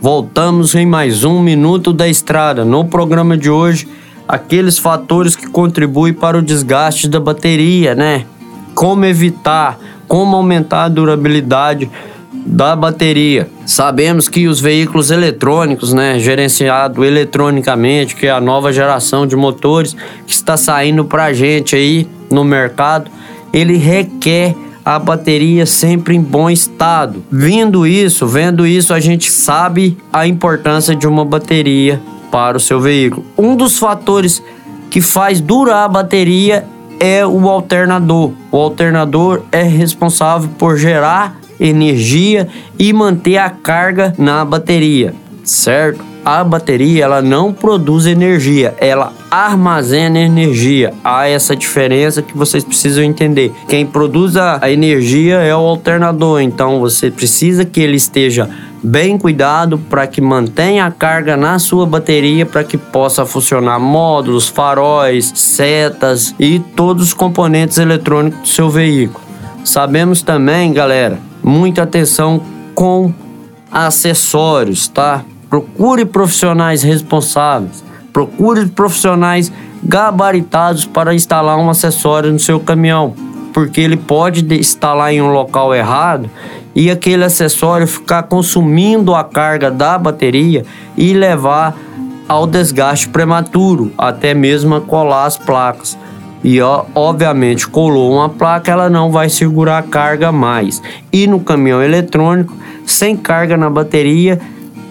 Voltamos 0.00 0.74
em 0.74 0.84
mais 0.84 1.24
um 1.24 1.40
Minuto 1.40 1.92
da 1.92 2.06
Estrada. 2.06 2.64
No 2.64 2.84
programa 2.84 3.36
de 3.36 3.48
hoje, 3.48 3.88
aqueles 4.28 4.78
fatores 4.78 5.34
que 5.34 5.46
contribuem 5.46 6.12
para 6.12 6.38
o 6.38 6.42
desgaste 6.42 7.08
da 7.08 7.18
bateria, 7.18 7.94
né? 7.94 8.26
Como 8.74 9.06
evitar, 9.06 9.78
como 10.06 10.36
aumentar 10.36 10.84
a 10.84 10.88
durabilidade 10.88 11.90
da 12.32 12.76
bateria. 12.76 13.48
Sabemos 13.64 14.28
que 14.28 14.46
os 14.46 14.60
veículos 14.60 15.10
eletrônicos, 15.10 15.92
né, 15.92 16.18
gerenciado 16.20 17.04
eletronicamente, 17.04 18.14
que 18.14 18.26
é 18.26 18.30
a 18.30 18.40
nova 18.40 18.72
geração 18.72 19.26
de 19.26 19.34
motores 19.34 19.96
que 20.26 20.32
está 20.32 20.56
saindo 20.56 21.06
para 21.06 21.24
a 21.24 21.32
gente 21.32 21.74
aí 21.74 22.06
no 22.30 22.44
mercado, 22.44 23.10
ele 23.52 23.76
requer 23.78 24.54
a 24.86 25.00
bateria 25.00 25.66
sempre 25.66 26.14
em 26.14 26.22
bom 26.22 26.48
estado. 26.48 27.24
Vindo 27.28 27.84
isso, 27.84 28.24
vendo 28.24 28.64
isso, 28.64 28.94
a 28.94 29.00
gente 29.00 29.32
sabe 29.32 29.98
a 30.12 30.28
importância 30.28 30.94
de 30.94 31.08
uma 31.08 31.24
bateria 31.24 32.00
para 32.30 32.56
o 32.56 32.60
seu 32.60 32.80
veículo. 32.80 33.26
Um 33.36 33.56
dos 33.56 33.80
fatores 33.80 34.40
que 34.88 35.00
faz 35.00 35.40
durar 35.40 35.86
a 35.86 35.88
bateria 35.88 36.64
é 37.00 37.26
o 37.26 37.48
alternador. 37.48 38.30
O 38.52 38.56
alternador 38.58 39.42
é 39.50 39.62
responsável 39.62 40.48
por 40.56 40.76
gerar 40.76 41.36
energia 41.58 42.46
e 42.78 42.92
manter 42.92 43.38
a 43.38 43.50
carga 43.50 44.14
na 44.16 44.44
bateria, 44.44 45.12
certo? 45.42 46.15
A 46.26 46.42
bateria 46.42 47.04
ela 47.04 47.22
não 47.22 47.52
produz 47.52 48.04
energia, 48.04 48.74
ela 48.78 49.12
armazena 49.30 50.18
energia. 50.18 50.92
Há 51.04 51.28
essa 51.28 51.54
diferença 51.54 52.20
que 52.20 52.36
vocês 52.36 52.64
precisam 52.64 53.04
entender. 53.04 53.54
Quem 53.68 53.86
produz 53.86 54.36
a 54.36 54.68
energia 54.68 55.36
é 55.36 55.54
o 55.54 55.60
alternador, 55.60 56.40
então 56.40 56.80
você 56.80 57.12
precisa 57.12 57.64
que 57.64 57.80
ele 57.80 57.96
esteja 57.96 58.50
bem 58.82 59.16
cuidado 59.16 59.78
para 59.78 60.04
que 60.08 60.20
mantenha 60.20 60.86
a 60.86 60.90
carga 60.90 61.36
na 61.36 61.60
sua 61.60 61.86
bateria 61.86 62.44
para 62.44 62.64
que 62.64 62.76
possa 62.76 63.24
funcionar 63.24 63.78
módulos, 63.78 64.48
faróis, 64.48 65.32
setas 65.32 66.34
e 66.40 66.58
todos 66.58 67.04
os 67.04 67.14
componentes 67.14 67.78
eletrônicos 67.78 68.40
do 68.40 68.48
seu 68.48 68.68
veículo. 68.68 69.24
Sabemos 69.64 70.22
também, 70.22 70.72
galera, 70.72 71.20
muita 71.40 71.84
atenção 71.84 72.42
com 72.74 73.14
acessórios, 73.70 74.88
tá? 74.88 75.24
Procure 75.48 76.04
profissionais 76.04 76.82
responsáveis, 76.82 77.84
procure 78.12 78.66
profissionais 78.66 79.52
gabaritados 79.82 80.84
para 80.84 81.14
instalar 81.14 81.58
um 81.58 81.70
acessório 81.70 82.32
no 82.32 82.38
seu 82.38 82.58
caminhão, 82.58 83.14
porque 83.52 83.80
ele 83.80 83.96
pode 83.96 84.44
instalar 84.58 85.12
em 85.12 85.22
um 85.22 85.30
local 85.30 85.74
errado 85.74 86.28
e 86.74 86.90
aquele 86.90 87.24
acessório 87.24 87.86
ficar 87.86 88.24
consumindo 88.24 89.14
a 89.14 89.22
carga 89.22 89.70
da 89.70 89.96
bateria 89.96 90.64
e 90.96 91.12
levar 91.12 91.76
ao 92.28 92.46
desgaste 92.46 93.08
prematuro, 93.08 93.92
até 93.96 94.34
mesmo 94.34 94.80
colar 94.80 95.26
as 95.26 95.36
placas 95.36 95.96
e 96.46 96.60
ó, 96.60 96.84
obviamente 96.94 97.66
colou 97.66 98.12
uma 98.12 98.28
placa, 98.28 98.70
ela 98.70 98.88
não 98.88 99.10
vai 99.10 99.28
segurar 99.28 99.78
a 99.78 99.82
carga 99.82 100.30
mais. 100.30 100.80
E 101.12 101.26
no 101.26 101.40
caminhão 101.40 101.82
eletrônico, 101.82 102.56
sem 102.84 103.16
carga 103.16 103.56
na 103.56 103.68
bateria, 103.68 104.40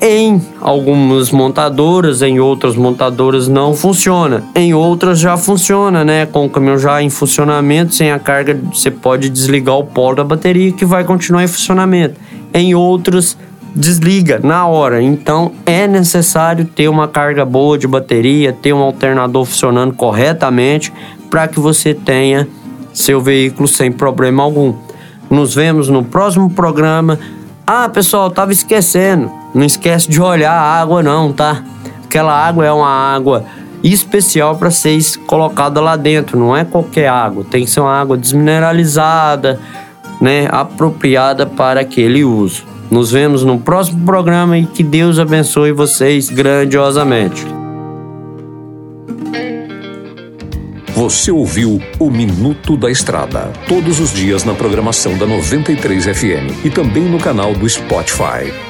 em 0.00 0.40
algumas 0.60 1.30
montadoras, 1.30 2.22
em 2.22 2.40
outras 2.40 2.74
montadoras 2.74 3.48
não 3.48 3.74
funciona. 3.74 4.42
Em 4.54 4.72
outras 4.72 5.18
já 5.18 5.36
funciona, 5.36 6.04
né? 6.04 6.24
Com 6.24 6.46
o 6.46 6.50
caminhão 6.50 6.78
já 6.78 7.02
em 7.02 7.10
funcionamento, 7.10 7.94
sem 7.94 8.10
a 8.10 8.18
carga, 8.18 8.58
você 8.72 8.90
pode 8.90 9.28
desligar 9.28 9.76
o 9.76 9.84
polo 9.84 10.16
da 10.16 10.24
bateria 10.24 10.72
que 10.72 10.84
vai 10.84 11.04
continuar 11.04 11.44
em 11.44 11.48
funcionamento. 11.48 12.18
Em 12.54 12.74
outras 12.74 13.36
desliga 13.74 14.40
na 14.42 14.66
hora. 14.66 15.02
Então 15.02 15.52
é 15.66 15.86
necessário 15.86 16.64
ter 16.64 16.88
uma 16.88 17.06
carga 17.06 17.44
boa 17.44 17.76
de 17.76 17.86
bateria, 17.86 18.52
ter 18.52 18.72
um 18.72 18.80
alternador 18.80 19.44
funcionando 19.44 19.92
corretamente 19.92 20.92
para 21.28 21.46
que 21.46 21.60
você 21.60 21.94
tenha 21.94 22.48
seu 22.92 23.20
veículo 23.20 23.68
sem 23.68 23.92
problema 23.92 24.42
algum. 24.42 24.74
Nos 25.28 25.54
vemos 25.54 25.88
no 25.88 26.02
próximo 26.02 26.50
programa. 26.50 27.18
Ah, 27.66 27.88
pessoal, 27.88 28.30
tava 28.30 28.50
esquecendo. 28.50 29.39
Não 29.54 29.64
esquece 29.64 30.08
de 30.08 30.20
olhar 30.20 30.52
a 30.52 30.80
água 30.80 31.02
não, 31.02 31.32
tá? 31.32 31.62
Aquela 32.04 32.32
água 32.32 32.66
é 32.66 32.72
uma 32.72 32.88
água 32.88 33.44
especial 33.82 34.56
para 34.56 34.70
ser 34.70 35.00
colocada 35.26 35.80
lá 35.80 35.96
dentro, 35.96 36.38
não 36.38 36.56
é 36.56 36.64
qualquer 36.64 37.08
água. 37.08 37.44
Tem 37.48 37.64
que 37.64 37.70
ser 37.70 37.80
uma 37.80 37.94
água 37.94 38.16
desmineralizada, 38.16 39.58
né, 40.20 40.46
apropriada 40.50 41.46
para 41.46 41.80
aquele 41.80 42.24
uso. 42.24 42.64
Nos 42.90 43.12
vemos 43.12 43.44
no 43.44 43.58
próximo 43.58 44.04
programa 44.04 44.58
e 44.58 44.66
que 44.66 44.82
Deus 44.82 45.18
abençoe 45.18 45.72
vocês 45.72 46.28
grandiosamente. 46.28 47.46
Você 50.94 51.30
ouviu 51.30 51.80
o 51.98 52.10
Minuto 52.10 52.76
da 52.76 52.90
Estrada, 52.90 53.50
todos 53.66 54.00
os 54.00 54.12
dias 54.12 54.44
na 54.44 54.52
programação 54.52 55.16
da 55.16 55.26
93 55.26 56.04
FM 56.04 56.64
e 56.64 56.68
também 56.68 57.04
no 57.04 57.18
canal 57.18 57.54
do 57.54 57.66
Spotify. 57.66 58.69